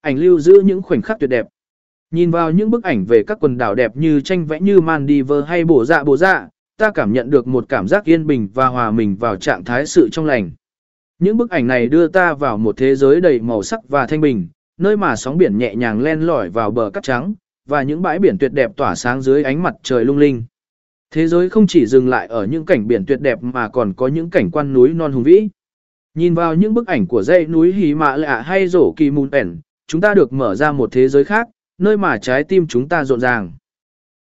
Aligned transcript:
Ảnh 0.00 0.18
lưu 0.18 0.40
giữ 0.40 0.62
những 0.64 0.82
khoảnh 0.82 1.02
khắc 1.02 1.18
tuyệt 1.20 1.30
đẹp. 1.30 1.46
Nhìn 2.10 2.30
vào 2.30 2.50
những 2.50 2.70
bức 2.70 2.84
ảnh 2.84 3.04
về 3.04 3.22
các 3.26 3.38
quần 3.40 3.58
đảo 3.58 3.74
đẹp 3.74 3.96
như 3.96 4.20
tranh 4.20 4.46
vẽ 4.46 4.60
như 4.60 4.80
Maldives 4.80 5.44
hay 5.46 5.64
bổ 5.64 5.84
dạ 5.84 6.04
bổ 6.04 6.16
dạ, 6.16 6.48
ta 6.76 6.90
cảm 6.90 7.12
nhận 7.12 7.30
được 7.30 7.46
một 7.46 7.68
cảm 7.68 7.88
giác 7.88 8.04
yên 8.04 8.26
bình 8.26 8.48
và 8.54 8.66
hòa 8.66 8.90
mình 8.90 9.16
vào 9.16 9.36
trạng 9.36 9.64
thái 9.64 9.86
sự 9.86 10.08
trong 10.12 10.26
lành. 10.26 10.50
Những 11.18 11.36
bức 11.36 11.50
ảnh 11.50 11.66
này 11.66 11.86
đưa 11.86 12.08
ta 12.08 12.34
vào 12.34 12.58
một 12.58 12.76
thế 12.76 12.96
giới 12.96 13.20
đầy 13.20 13.40
màu 13.40 13.62
sắc 13.62 13.88
và 13.88 14.06
thanh 14.06 14.20
bình, 14.20 14.48
nơi 14.78 14.96
mà 14.96 15.16
sóng 15.16 15.38
biển 15.38 15.58
nhẹ 15.58 15.74
nhàng 15.74 16.00
len 16.00 16.20
lỏi 16.20 16.50
vào 16.50 16.70
bờ 16.70 16.90
cát 16.90 17.02
trắng, 17.02 17.34
và 17.68 17.82
những 17.82 18.02
bãi 18.02 18.18
biển 18.18 18.38
tuyệt 18.38 18.52
đẹp 18.52 18.76
tỏa 18.76 18.94
sáng 18.94 19.22
dưới 19.22 19.42
ánh 19.42 19.62
mặt 19.62 19.74
trời 19.82 20.04
lung 20.04 20.18
linh. 20.18 20.44
Thế 21.10 21.28
giới 21.28 21.48
không 21.48 21.66
chỉ 21.66 21.86
dừng 21.86 22.08
lại 22.08 22.26
ở 22.26 22.46
những 22.46 22.64
cảnh 22.64 22.88
biển 22.88 23.06
tuyệt 23.06 23.20
đẹp 23.20 23.42
mà 23.42 23.68
còn 23.68 23.92
có 23.92 24.06
những 24.06 24.30
cảnh 24.30 24.50
quan 24.50 24.72
núi 24.72 24.88
non 24.88 25.12
hùng 25.12 25.22
vĩ. 25.22 25.48
Nhìn 26.14 26.34
vào 26.34 26.54
những 26.54 26.74
bức 26.74 26.86
ảnh 26.86 27.06
của 27.06 27.22
dãy 27.22 27.46
núi 27.46 27.72
Hí 27.72 27.94
Mã 27.94 28.16
Lạ 28.16 28.40
hay 28.40 28.68
rổ 28.68 28.92
Kỳ 28.96 29.10
Mùn 29.10 29.30
Ẩn, 29.30 29.60
chúng 29.88 30.00
ta 30.00 30.14
được 30.14 30.32
mở 30.32 30.54
ra 30.54 30.72
một 30.72 30.92
thế 30.92 31.08
giới 31.08 31.24
khác, 31.24 31.48
nơi 31.78 31.96
mà 31.96 32.18
trái 32.18 32.44
tim 32.44 32.66
chúng 32.66 32.88
ta 32.88 33.04
rộn 33.04 33.20
ràng. 33.20 33.52